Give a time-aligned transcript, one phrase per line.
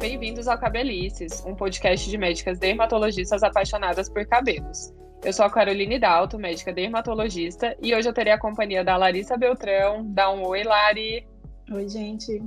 [0.00, 4.94] bem-vindos ao Cabelices, um podcast de médicas dermatologistas apaixonadas por cabelos.
[5.22, 9.36] Eu sou a Caroline Dalto, médica dermatologista, e hoje eu terei a companhia da Larissa
[9.36, 10.02] Beltrão.
[10.06, 11.28] Dá um oi, Lari.
[11.70, 12.42] Oi, gente.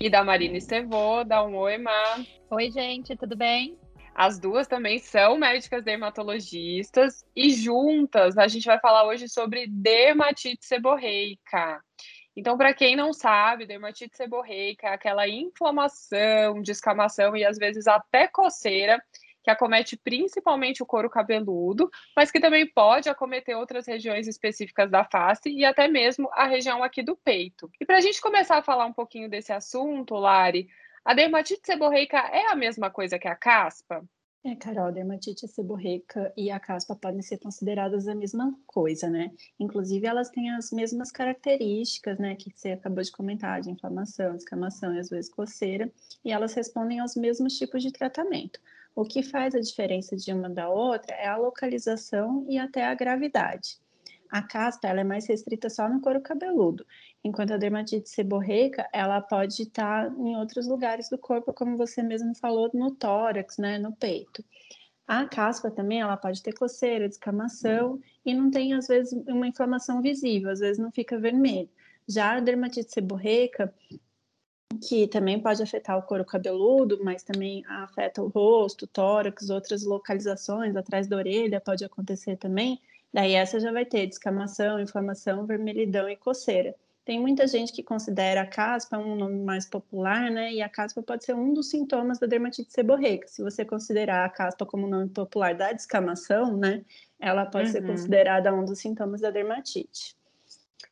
[0.00, 1.22] E da Marina Estevô.
[1.22, 2.20] Dá um oi, Mar.
[2.50, 3.78] Oi, gente, tudo bem?
[4.12, 10.66] As duas também são médicas dermatologistas e juntas a gente vai falar hoje sobre dermatite
[10.66, 11.80] seborreica.
[12.36, 18.26] Então, para quem não sabe, dermatite seborreica é aquela inflamação, descamação e às vezes até
[18.26, 19.02] coceira
[19.44, 25.04] que acomete principalmente o couro cabeludo, mas que também pode acometer outras regiões específicas da
[25.04, 27.70] face e até mesmo a região aqui do peito.
[27.78, 30.66] E para a gente começar a falar um pouquinho desse assunto, Lari,
[31.04, 34.02] a dermatite seborreica é a mesma coisa que a caspa?
[34.46, 39.32] É, Carol, dermatite seborreica e a caspa podem ser consideradas a mesma coisa, né?
[39.58, 44.94] Inclusive, elas têm as mesmas características, né, que você acabou de comentar, de inflamação, descamação
[44.94, 45.90] e às vezes coceira,
[46.22, 48.60] e elas respondem aos mesmos tipos de tratamento.
[48.94, 52.94] O que faz a diferença de uma da outra é a localização e até a
[52.94, 53.78] gravidade.
[54.30, 56.84] A caspa ela é mais restrita só no couro cabeludo,
[57.24, 62.34] enquanto a dermatite seborreica ela pode estar em outros lugares do corpo, como você mesmo
[62.36, 64.44] falou, no tórax, né, no peito.
[65.06, 70.02] A caspa também ela pode ter coceira, descamação e não tem às vezes uma inflamação
[70.02, 71.68] visível, às vezes não fica vermelho.
[72.06, 73.72] Já a dermatite seborreica,
[74.86, 80.76] que também pode afetar o couro cabeludo, mas também afeta o rosto, tórax, outras localizações,
[80.76, 82.80] atrás da orelha pode acontecer também.
[83.12, 86.74] Daí essa já vai ter descamação, inflamação, vermelhidão e coceira.
[87.04, 90.52] Tem muita gente que considera a caspa um nome mais popular, né?
[90.52, 93.28] E a caspa pode ser um dos sintomas da dermatite seborreica.
[93.28, 96.82] Se você considerar a caspa como nome popular da descamação, né?
[97.20, 97.72] Ela pode uhum.
[97.72, 100.16] ser considerada um dos sintomas da dermatite.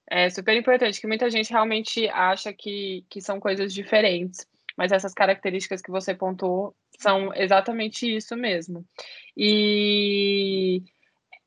[0.07, 4.47] É super importante, que muita gente realmente acha que, que são coisas diferentes.
[4.77, 8.85] Mas essas características que você pontuou são exatamente isso mesmo.
[9.35, 10.83] E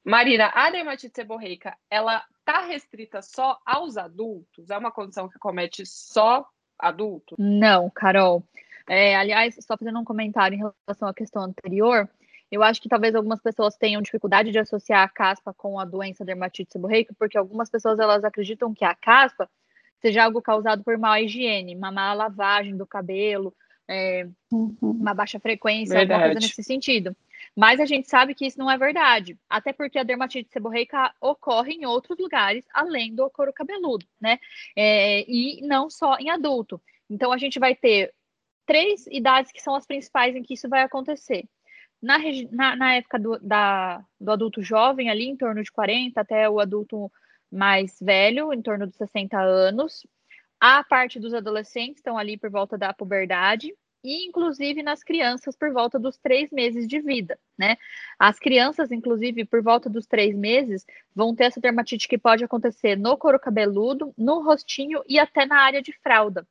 [0.06, 4.70] Marina, a dermatite seborreica, ela tá restrita só aos adultos?
[4.70, 7.36] É uma condição que comete só adultos?
[7.40, 8.44] Não, Carol.
[8.88, 12.08] É, aliás, só fazendo um comentário em relação à questão anterior,
[12.52, 16.24] eu acho que talvez algumas pessoas tenham dificuldade de associar a caspa com a doença
[16.24, 19.50] dermatite seborreica, porque algumas pessoas elas acreditam que a caspa
[20.00, 23.52] seja algo causado por má higiene, uma má lavagem do cabelo,
[23.88, 24.78] é, uhum.
[24.82, 26.14] uma baixa frequência, Verdade.
[26.14, 27.16] alguma coisa nesse sentido.
[27.56, 31.74] Mas a gente sabe que isso não é verdade, até porque a dermatite seborreica ocorre
[31.74, 34.40] em outros lugares além do couro cabeludo, né?
[34.76, 36.82] É, e não só em adulto.
[37.10, 38.14] Então a gente vai ter
[38.66, 41.48] três idades que são as principais em que isso vai acontecer.
[42.02, 42.18] Na,
[42.52, 46.60] na, na época do, da, do adulto jovem, ali em torno de 40 até o
[46.60, 47.10] adulto
[47.52, 50.06] mais velho, em torno de 60 anos.
[50.60, 53.74] A parte dos adolescentes estão ali por volta da puberdade
[54.06, 57.76] e inclusive nas crianças por volta dos três meses de vida, né?
[58.20, 60.86] As crianças, inclusive, por volta dos três meses,
[61.16, 65.58] vão ter essa dermatite que pode acontecer no couro cabeludo, no rostinho e até na
[65.58, 66.48] área de fralda.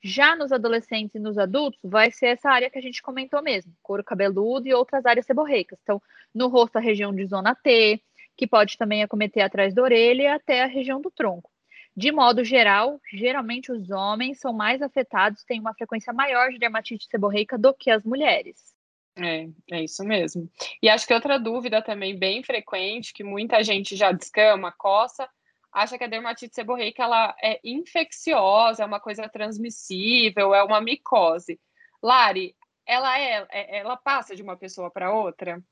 [0.00, 3.72] Já nos adolescentes e nos adultos, vai ser essa área que a gente comentou mesmo,
[3.82, 5.78] couro cabeludo e outras áreas seborreicas.
[5.82, 6.00] Então,
[6.32, 8.00] no rosto, a região de zona T,
[8.36, 11.50] que pode também acometer atrás da orelha e até a região do tronco.
[11.96, 17.06] De modo geral, geralmente os homens são mais afetados, têm uma frequência maior de dermatite
[17.08, 18.74] seborreica do que as mulheres.
[19.16, 20.50] É, é isso mesmo.
[20.82, 25.28] E acho que outra dúvida também bem frequente, que muita gente já descama, coça,
[25.72, 31.60] acha que a dermatite seborreica ela é infecciosa, é uma coisa transmissível, é uma micose.
[32.02, 35.62] Lari, ela é, é ela passa de uma pessoa para outra?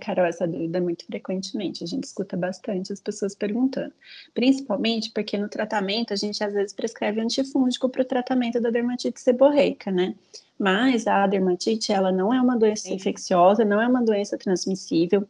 [0.00, 3.92] Carol, essa dúvida muito frequentemente, a gente escuta bastante as pessoas perguntando.
[4.32, 9.20] Principalmente porque no tratamento a gente às vezes prescreve antifúngico para o tratamento da dermatite
[9.20, 10.14] seborreica, né?
[10.58, 15.28] Mas a dermatite, ela não é uma doença infecciosa, não é uma doença transmissível.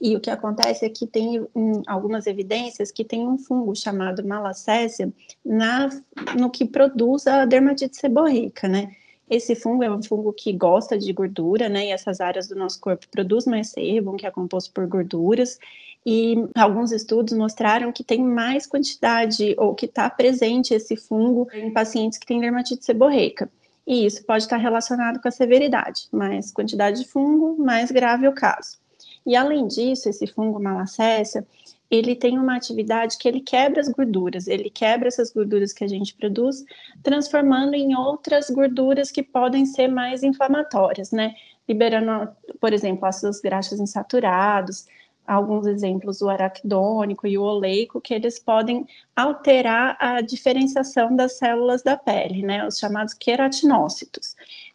[0.00, 4.26] E o que acontece é que tem um, algumas evidências que tem um fungo chamado
[4.26, 5.12] malacésia
[5.44, 5.88] na,
[6.36, 8.96] no que produz a dermatite seborreica, né?
[9.28, 11.86] Esse fungo é um fungo que gosta de gordura, né?
[11.86, 15.58] E essas áreas do nosso corpo produzem mais sebum, que é composto por gorduras.
[16.04, 21.72] E alguns estudos mostraram que tem mais quantidade ou que está presente esse fungo em
[21.72, 23.48] pacientes que têm dermatite seborreica.
[23.86, 26.08] E isso pode estar relacionado com a severidade.
[26.12, 28.78] Mais quantidade de fungo, mais grave o caso.
[29.24, 31.46] E além disso, esse fungo malacésia,
[31.92, 35.86] ele tem uma atividade que ele quebra as gorduras, ele quebra essas gorduras que a
[35.86, 36.64] gente produz,
[37.02, 41.34] transformando em outras gorduras que podem ser mais inflamatórias, né?
[41.68, 44.86] Liberando, por exemplo, ácidos graxos insaturados,
[45.26, 51.82] alguns exemplos, o araquidônico e o oleico, que eles podem alterar a diferenciação das células
[51.82, 52.66] da pele, né?
[52.66, 54.34] Os chamados queratinócitos.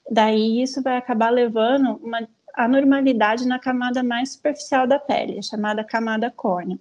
[0.10, 2.28] Daí isso vai acabar levando uma
[2.64, 6.78] anormalidade na camada mais superficial da pele, chamada camada córnea.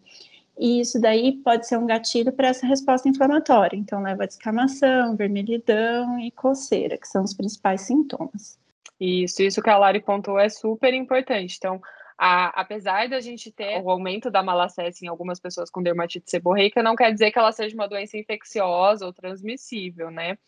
[0.58, 3.76] E isso daí pode ser um gatilho para essa resposta inflamatória.
[3.76, 8.58] Então, leva a descamação, vermelhidão e coceira, que são os principais sintomas.
[8.98, 11.56] Isso, isso que a Lari pontuou é super importante.
[11.58, 11.80] Então,
[12.18, 16.82] a, apesar da gente ter o aumento da malacese em algumas pessoas com dermatite seborreica,
[16.82, 20.38] não quer dizer que ela seja uma doença infecciosa ou transmissível, né?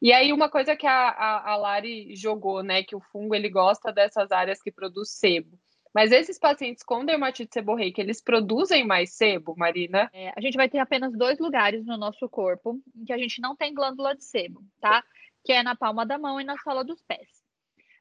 [0.00, 3.50] E aí, uma coisa que a, a, a Lari jogou, né, que o fungo ele
[3.50, 5.58] gosta dessas áreas que produz sebo.
[5.92, 10.08] Mas esses pacientes com dermatite seborreica, eles produzem mais sebo, Marina?
[10.12, 13.40] É, a gente vai ter apenas dois lugares no nosso corpo em que a gente
[13.40, 15.04] não tem glândula de sebo, tá?
[15.44, 17.39] Que é na palma da mão e na sola dos pés.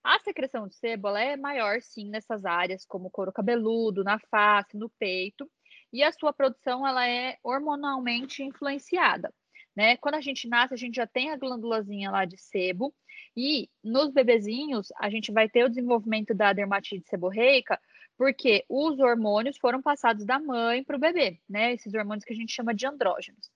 [0.03, 4.89] A secreção de sebo é maior, sim, nessas áreas, como couro cabeludo, na face, no
[4.89, 5.49] peito,
[5.91, 9.33] e a sua produção ela é hormonalmente influenciada.
[9.75, 9.97] Né?
[9.97, 12.93] Quando a gente nasce, a gente já tem a glândulazinha lá de sebo,
[13.35, 17.79] e nos bebezinhos, a gente vai ter o desenvolvimento da dermatite seborreica,
[18.17, 21.73] porque os hormônios foram passados da mãe para o bebê, né?
[21.73, 23.49] Esses hormônios que a gente chama de andrógenos.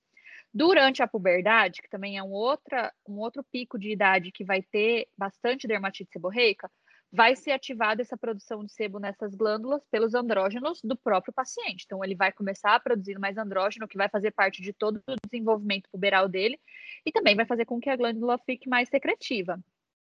[0.53, 4.61] Durante a puberdade, que também é um, outra, um outro pico de idade que vai
[4.61, 6.69] ter bastante dermatite seborreica,
[7.11, 11.83] vai ser ativada essa produção de sebo nessas glândulas pelos andrógenos do próprio paciente.
[11.85, 15.15] Então, ele vai começar a produzir mais andrógeno, que vai fazer parte de todo o
[15.27, 16.59] desenvolvimento puberal dele,
[17.05, 19.59] e também vai fazer com que a glândula fique mais secretiva.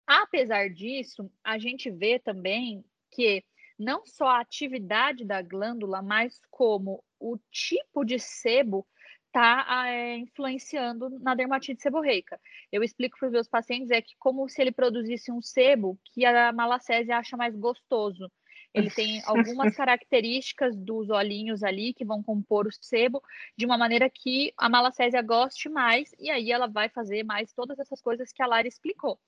[0.05, 3.43] Apesar disso, a gente vê também que
[3.79, 8.85] não só a atividade da glândula, mas como o tipo de sebo
[9.27, 12.39] está é, influenciando na dermatite seborreica.
[12.71, 16.25] Eu explico para os meus pacientes é que como se ele produzisse um sebo que
[16.25, 18.31] a malacese acha mais gostoso.
[18.73, 23.21] Ele tem algumas características dos olhinhos ali que vão compor o sebo
[23.57, 27.79] de uma maneira que a malacésia goste mais e aí ela vai fazer mais todas
[27.79, 29.19] essas coisas que a Lara explicou.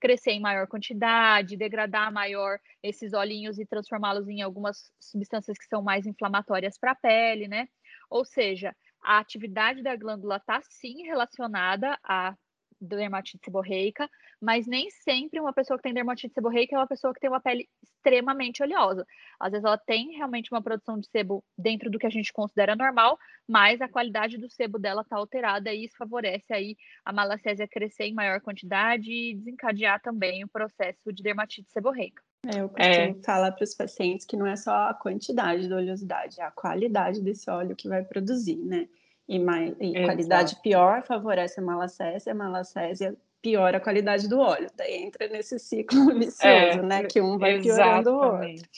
[0.00, 5.82] Crescer em maior quantidade, degradar maior esses olhinhos e transformá-los em algumas substâncias que são
[5.82, 7.68] mais inflamatórias para a pele, né?
[8.10, 12.34] Ou seja, a atividade da glândula está sim relacionada à
[12.80, 14.08] dermatite seborreica,
[14.40, 17.40] mas nem sempre uma pessoa que tem dermatite seborreica é uma pessoa que tem uma
[17.40, 19.04] pele extremamente oleosa.
[19.40, 22.76] Às vezes ela tem realmente uma produção de sebo dentro do que a gente considera
[22.76, 23.18] normal,
[23.48, 28.04] mas a qualidade do sebo dela está alterada e isso favorece aí a malacésia crescer
[28.04, 32.22] em maior quantidade e desencadear também o processo de dermatite seborreica.
[32.46, 33.22] É, eu costumo é.
[33.24, 37.20] falar para os pacientes que não é só a quantidade da oleosidade, é a qualidade
[37.20, 38.88] desse óleo que vai produzir, né?
[39.28, 44.70] E, mais, e qualidade pior favorece a malacésia, a malacésia piora a qualidade do óleo.
[44.74, 47.04] Daí entra nesse ciclo vicioso, é, né?
[47.04, 48.68] Que um vai piorando o outro.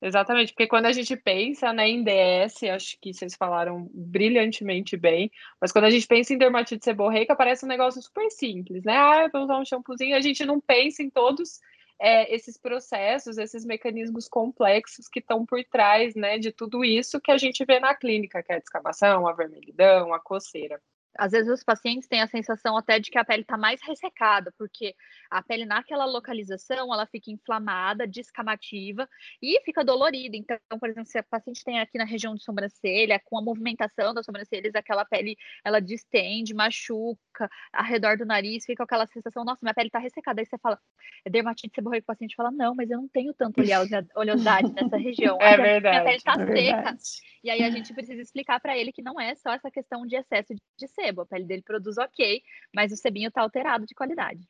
[0.00, 5.30] Exatamente, porque quando a gente pensa né, em DS, acho que vocês falaram brilhantemente bem,
[5.58, 8.94] mas quando a gente pensa em dermatite seborreica, parece um negócio super simples, né?
[8.94, 11.60] Ah, eu vou usar um shampoozinho, a gente não pensa em todos
[11.98, 17.30] é, esses processos, esses mecanismos complexos que estão por trás né, de tudo isso que
[17.30, 20.80] a gente vê na clínica, que é a descamação, a vermelhidão, a coceira
[21.18, 24.52] às vezes os pacientes têm a sensação até de que a pele está mais ressecada,
[24.58, 24.94] porque
[25.30, 29.08] a pele naquela localização ela fica inflamada, descamativa
[29.42, 30.36] e fica dolorida.
[30.36, 34.14] Então, por exemplo, se a paciente tem aqui na região de sobrancelha, com a movimentação
[34.14, 39.60] das sobrancelhas, aquela pele ela distende, machuca, ao redor do nariz, fica aquela sensação, nossa,
[39.62, 40.40] minha pele está ressecada.
[40.40, 40.78] Aí você fala,
[41.24, 43.56] é dermatite seborreica, o paciente fala, não, mas eu não tenho tanto
[44.16, 45.38] oleosidade nessa região.
[45.40, 45.96] É verdade.
[45.96, 46.52] Minha pele está é seca.
[46.52, 47.02] Verdade.
[47.44, 50.16] E aí a gente precisa explicar para ele que não é só essa questão de
[50.16, 51.22] excesso de sebo.
[51.22, 52.42] A pele dele produz ok,
[52.74, 54.40] mas o sebinho está alterado de qualidade.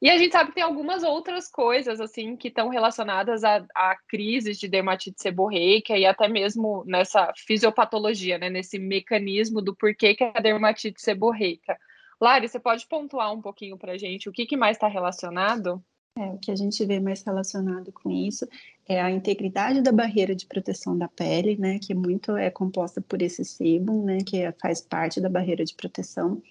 [0.00, 3.96] E a gente sabe que tem algumas outras coisas assim que estão relacionadas a, a
[4.08, 10.24] crises de dermatite seborreica e até mesmo nessa fisiopatologia, né, nesse mecanismo do porquê que
[10.24, 11.78] é a dermatite seborreica.
[12.20, 15.82] Lari, você pode pontuar um pouquinho para gente o que, que mais está relacionado?
[16.18, 18.44] É, o que a gente vê mais relacionado com isso
[18.88, 23.22] é a integridade da barreira de proteção da pele, né, que muito é composta por
[23.22, 26.42] esse sebo, né, que faz parte da barreira de proteção.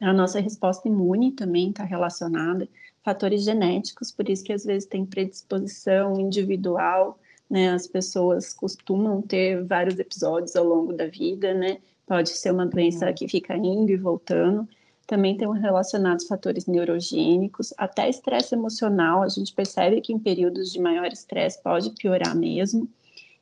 [0.00, 2.66] A nossa resposta imune também está relacionada,
[3.02, 7.18] fatores genéticos, por isso que às vezes tem predisposição individual,
[7.50, 12.64] né, as pessoas costumam ter vários episódios ao longo da vida, né, pode ser uma
[12.64, 13.14] doença uhum.
[13.14, 14.66] que fica indo e voltando,
[15.06, 20.80] também tem relacionados fatores neurogênicos, até estresse emocional, a gente percebe que em períodos de
[20.80, 22.88] maior estresse pode piorar mesmo,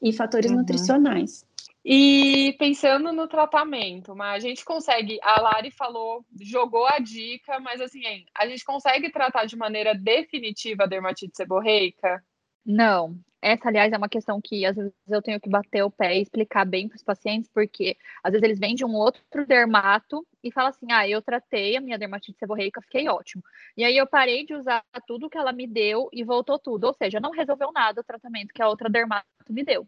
[0.00, 0.59] e fatores uhum.
[0.59, 1.47] nutricionais.
[1.85, 7.81] E pensando no tratamento, mas a gente consegue, a Lari falou, jogou a dica, mas
[7.81, 8.02] assim,
[8.37, 12.23] a gente consegue tratar de maneira definitiva a dermatite seborreica?
[12.64, 16.16] Não, essa, aliás, é uma questão que às vezes eu tenho que bater o pé
[16.16, 20.25] e explicar bem para os pacientes, porque às vezes eles vêm de um outro dermato
[20.42, 23.42] e falam assim: ah, eu tratei a minha dermatite seborreica, fiquei ótimo.
[23.76, 26.84] E aí eu parei de usar tudo que ela me deu e voltou tudo.
[26.84, 29.87] Ou seja, não resolveu nada o tratamento que a outra dermato me deu.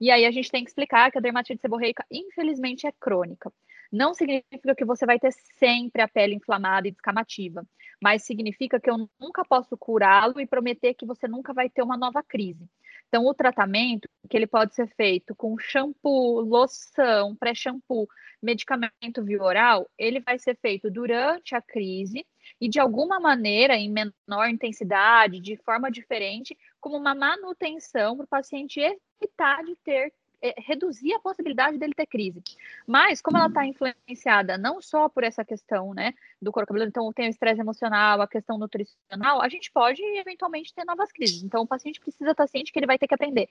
[0.00, 3.52] E aí a gente tem que explicar que a dermatite seborreica, infelizmente, é crônica.
[3.90, 7.64] Não significa que você vai ter sempre a pele inflamada e descamativa,
[8.02, 11.96] mas significa que eu nunca posso curá-lo e prometer que você nunca vai ter uma
[11.96, 12.68] nova crise.
[13.08, 18.06] Então, o tratamento, que ele pode ser feito com shampoo, loção, pré-shampoo,
[18.42, 22.24] medicamento via oral, ele vai ser feito durante a crise
[22.60, 28.28] e de alguma maneira, em menor intensidade, de forma diferente, como uma manutenção para o
[28.28, 32.42] paciente evitar de ter é, reduzir a possibilidade dele ter crise.
[32.86, 37.12] Mas, como ela está influenciada não só por essa questão né, do couro cabeludo, então
[37.12, 41.42] tem o estresse emocional, a questão nutricional, a gente pode eventualmente ter novas crises.
[41.42, 43.48] Então, o paciente precisa estar ciente que ele vai ter que aprender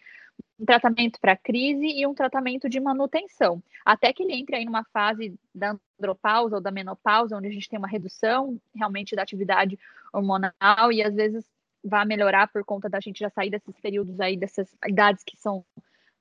[0.59, 4.83] um tratamento para crise e um tratamento de manutenção, até que ele entre aí numa
[4.85, 9.77] fase da andropausa ou da menopausa, onde a gente tem uma redução realmente da atividade
[10.11, 11.45] hormonal e às vezes
[11.83, 15.63] vai melhorar por conta da gente já sair desses períodos aí, dessas idades que são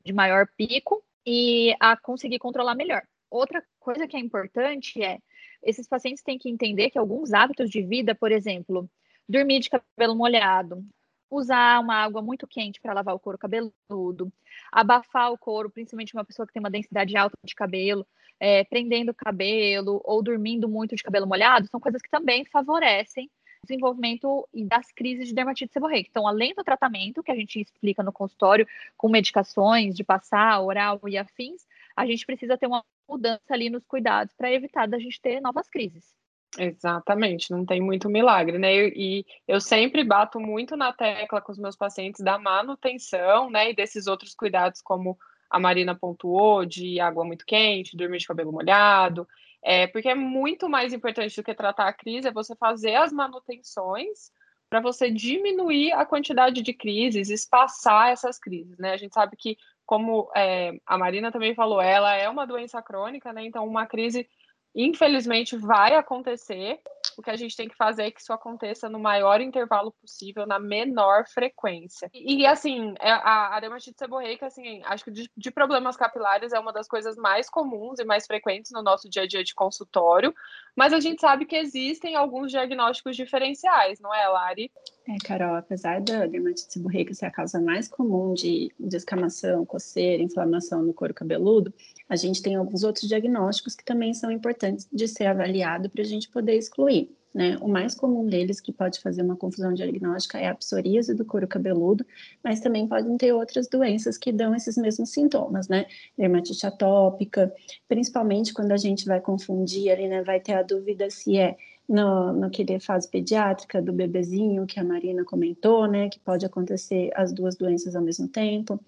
[0.07, 3.03] de maior pico e a conseguir controlar melhor.
[3.29, 5.19] Outra coisa que é importante é
[5.63, 8.89] esses pacientes têm que entender que alguns hábitos de vida, por exemplo,
[9.29, 10.85] dormir de cabelo molhado,
[11.29, 14.33] usar uma água muito quente para lavar o couro cabeludo,
[14.71, 18.07] abafar o couro, principalmente uma pessoa que tem uma densidade alta de cabelo,
[18.39, 23.29] é, prendendo o cabelo ou dormindo muito de cabelo molhado, são coisas que também favorecem
[23.63, 26.09] desenvolvimento das crises de dermatite seborreica.
[26.11, 31.01] Então, além do tratamento que a gente explica no consultório com medicações de passar, oral
[31.07, 35.21] e afins, a gente precisa ter uma mudança ali nos cuidados para evitar da gente
[35.21, 36.15] ter novas crises.
[36.59, 38.89] Exatamente, não tem muito milagre, né?
[38.89, 43.71] E eu sempre bato muito na tecla com os meus pacientes da manutenção, né?
[43.71, 45.19] E desses outros cuidados, como
[45.51, 49.29] a Marina pontuou, de água muito quente, dormir de cabelo molhado,
[49.69, 53.13] é, porque é muito mais importante do que tratar a crise, é você fazer as
[53.13, 54.31] manutenções
[54.71, 58.93] para você diminuir a quantidade de crises, espaçar essas crises, né?
[58.93, 63.33] A gente sabe que, como é, a Marina também falou, ela é uma doença crônica,
[63.33, 63.45] né?
[63.45, 64.29] Então, uma crise
[64.77, 66.79] infelizmente vai acontecer.
[67.17, 70.47] O que a gente tem que fazer é que isso aconteça no maior intervalo possível,
[70.47, 72.11] na menor frequência.
[72.13, 76.59] E, assim, é, a, a dermatite seborreica, assim, acho que de, de, problemas capilares é
[76.59, 80.35] uma das coisas mais comuns e mais frequentes no nosso dia a dia de consultório,
[80.77, 84.71] mas a gente sabe que existem alguns diagnósticos diferenciais, não é, Lari?
[85.09, 90.83] É, Carol, apesar da dermatite seborreica ser a causa mais comum de descamação, coceira, inflamação
[90.83, 91.73] no couro cabeludo,
[92.09, 96.05] a gente tem alguns outros diagnósticos que também são importantes de ser avaliado para a
[96.05, 97.11] gente poder excluir.
[97.35, 97.59] Né?
[97.61, 101.47] O mais comum deles, que pode fazer uma confusão diagnóstica, é a psoríase do couro
[101.47, 102.05] cabeludo,
[102.43, 105.85] mas também podem ter outras doenças que dão esses mesmos sintomas, né?
[106.17, 107.53] Dermatite atópica,
[107.87, 110.23] principalmente quando a gente vai confundir ali, né?
[110.23, 115.25] Vai ter a dúvida se é no, naquele fase pediátrica do bebezinho que a Marina
[115.25, 118.81] comentou, né, que pode acontecer as duas doenças ao mesmo tempo,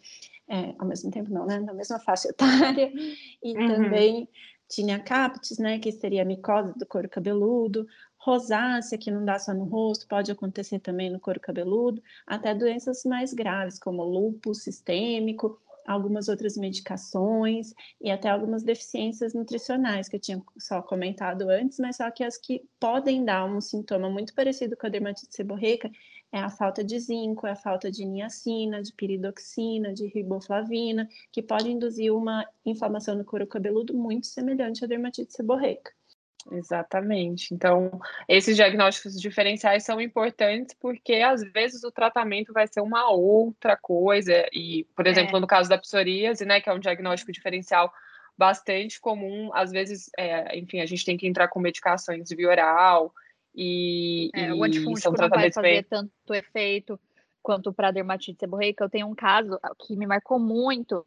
[0.48, 2.92] é, ao mesmo tempo não, né, na mesma faixa etária,
[3.42, 3.68] e uhum.
[3.68, 4.28] também
[4.68, 7.86] tinha captis, né, que seria a micose do couro cabeludo,
[8.18, 13.04] rosácea, que não dá só no rosto, pode acontecer também no couro cabeludo, até doenças
[13.04, 20.20] mais graves, como lúpus sistêmico, algumas outras medicações e até algumas deficiências nutricionais que eu
[20.20, 24.76] tinha só comentado antes, mas só que as que podem dar um sintoma muito parecido
[24.76, 25.90] com a dermatite seborreica
[26.32, 31.42] é a falta de zinco, é a falta de niacina, de piridoxina, de riboflavina, que
[31.42, 35.90] pode induzir uma inflamação no couro cabeludo muito semelhante à dermatite seborreica.
[36.50, 37.52] Exatamente.
[37.52, 43.76] Então, esses diagnósticos diferenciais são importantes porque às vezes o tratamento vai ser uma outra
[43.76, 44.46] coisa.
[44.52, 45.10] E, por é.
[45.10, 45.40] exemplo, é.
[45.40, 47.92] no caso da psoríase, né, que é um diagnóstico diferencial
[48.36, 53.12] bastante comum, às vezes, é, enfim, a gente tem que entrar com medicações via oral
[53.54, 55.82] e, é, e o antifúngico não vai fazer bem...
[55.84, 57.00] tanto efeito
[57.42, 58.84] quanto para dermatite seborreica.
[58.84, 61.06] Eu tenho um caso que me marcou muito,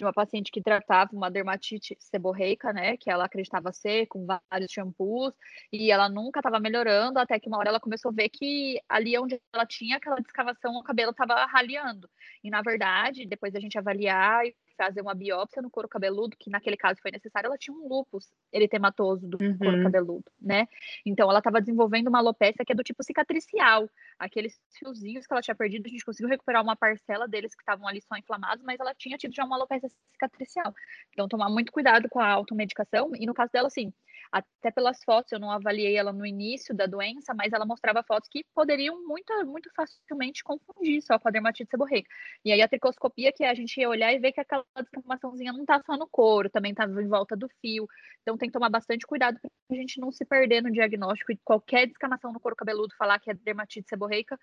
[0.00, 4.72] de uma paciente que tratava uma dermatite seborreica, né, que ela acreditava ser, com vários
[4.72, 5.34] shampoos,
[5.70, 9.18] e ela nunca estava melhorando, até que uma hora ela começou a ver que ali
[9.18, 12.08] onde ela tinha aquela descavação, o cabelo estava raleando.
[12.42, 16.48] E, na verdade, depois da gente avaliar e fazer uma biópsia no couro cabeludo, que
[16.48, 19.58] naquele caso foi necessário, ela tinha um lúpus eritematoso do uhum.
[19.58, 20.66] couro cabeludo, né?
[21.04, 23.90] Então ela estava desenvolvendo uma alopecia que é do tipo cicatricial.
[24.18, 27.86] Aqueles fiozinhos que ela tinha perdido, a gente conseguiu recuperar uma parcela deles que estavam
[27.86, 30.74] ali só inflamados, mas ela tinha tido já uma alopecia cicatricial.
[31.12, 33.10] Então tomar muito cuidado com a automedicação.
[33.14, 33.92] E no caso dela, assim,
[34.32, 38.28] até pelas fotos, eu não avaliei ela no início da doença, mas ela mostrava fotos
[38.28, 42.08] que poderiam muito, muito facilmente confundir só com a dermatite seborreica.
[42.44, 45.52] E aí a tricoscopia, que é a gente ia olhar e ver que aquela descamaçãozinha
[45.52, 47.86] não tá só no couro, também estava em volta do fio.
[48.22, 51.38] Então tem que tomar bastante cuidado para a gente não se perder no diagnóstico e
[51.44, 54.38] qualquer descamação no couro cabeludo falar que é dermatite seborreica,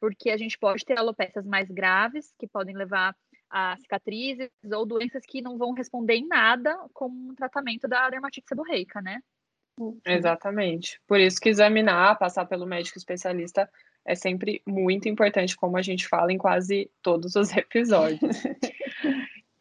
[0.00, 3.14] porque a gente pode ter alopecias mais graves, que podem levar
[3.52, 8.48] a cicatrizes ou doenças que não vão responder em nada com um tratamento da dermatite
[8.48, 9.20] seborreica, né?
[10.06, 11.00] Exatamente.
[11.06, 13.68] Por isso que examinar, passar pelo médico especialista
[14.04, 18.42] é sempre muito importante, como a gente fala em quase todos os episódios.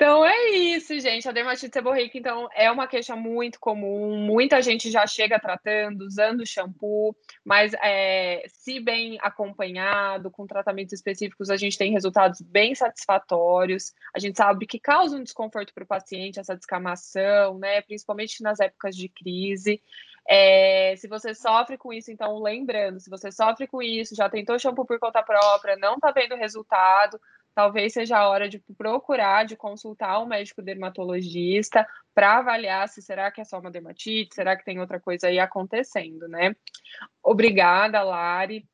[0.01, 1.29] Então é isso, gente.
[1.29, 4.17] A dermatite seborreica, então, é uma queixa muito comum.
[4.17, 7.15] Muita gente já chega tratando, usando shampoo,
[7.45, 13.93] mas é, se bem acompanhado, com tratamentos específicos, a gente tem resultados bem satisfatórios.
[14.11, 17.83] A gente sabe que causa um desconforto para o paciente essa descamação, né?
[17.83, 19.79] Principalmente nas épocas de crise.
[20.27, 24.57] É, se você sofre com isso, então, lembrando, se você sofre com isso, já tentou
[24.57, 27.19] shampoo por conta própria, não está vendo resultado,
[27.53, 33.31] talvez seja a hora de procurar, de consultar um médico dermatologista para avaliar se será
[33.31, 36.55] que é só uma dermatite, será que tem outra coisa aí acontecendo, né?
[37.23, 38.65] Obrigada, Lari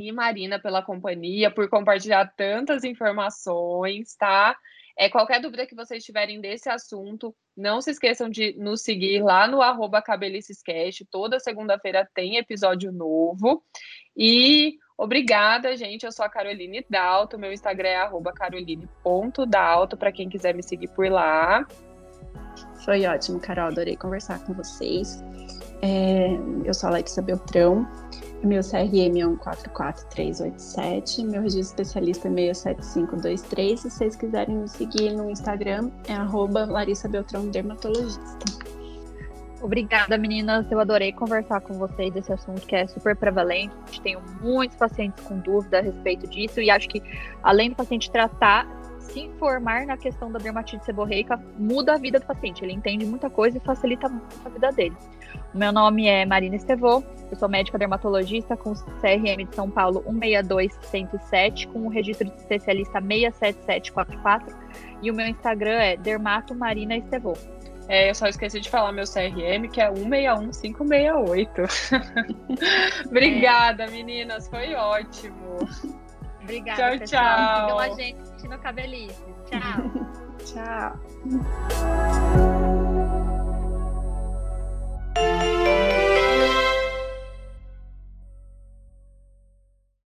[0.00, 4.56] e Marina pela companhia, por compartilhar tantas informações, tá?
[4.96, 9.46] É, qualquer dúvida que vocês tiverem desse assunto, não se esqueçam de nos seguir lá
[9.46, 10.02] no arroba.
[11.08, 13.64] Toda segunda-feira tem episódio novo.
[14.16, 16.04] E Obrigada, gente.
[16.04, 17.38] Eu sou a Caroline Dalto.
[17.38, 21.64] Meu Instagram é caroline.dalto, para quem quiser me seguir por lá.
[22.84, 23.68] Foi ótimo, Carol.
[23.68, 25.22] Adorei conversar com vocês.
[25.82, 26.30] É,
[26.64, 27.86] eu sou a Alexa Beltrão.
[28.42, 31.22] Meu CRM é 144387.
[31.24, 33.80] Meu registro especialista é 67523.
[33.80, 38.68] Se vocês quiserem me seguir no Instagram, é arroba Larissa Beltrão Dermatologista.
[39.60, 40.70] Obrigada, meninas.
[40.70, 44.00] Eu adorei conversar com vocês desse assunto que é super prevalente.
[44.02, 47.02] Tenho muitos pacientes com dúvida a respeito disso e acho que,
[47.42, 48.66] além do paciente tratar,
[49.00, 52.64] se informar na questão da dermatite seborreica muda a vida do paciente.
[52.64, 54.96] Ele entende muita coisa e facilita muito a vida dele.
[55.52, 60.04] O meu nome é Marina Estevô, eu sou médica dermatologista com CRM de São Paulo
[60.06, 64.56] 162107, com o registro de especialista 67744
[65.02, 67.34] e o meu Instagram é Dermato Marina Estevô.
[67.88, 71.62] É, eu só esqueci de falar meu CRM, que é 161568.
[73.08, 74.46] Obrigada, meninas.
[74.48, 75.58] Foi ótimo.
[76.42, 77.24] Obrigada, tchau, pessoal.
[77.24, 77.62] tchau.
[77.62, 79.24] Sigam a gente no Cabelice.
[79.46, 79.90] Tchau.
[80.44, 80.92] tchau.